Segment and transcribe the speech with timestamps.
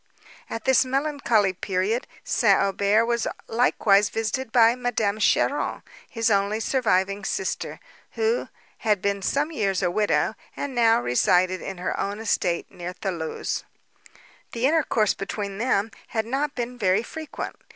[0.49, 2.59] At this melancholy period St.
[2.59, 7.79] Aubert was likewise visited by Madame Cheron, his only surviving sister,
[8.13, 12.93] who had been some years a widow, and now resided on her own estate near
[12.93, 13.63] Thoulouse.
[14.53, 17.55] The intercourse between them had not been very frequent.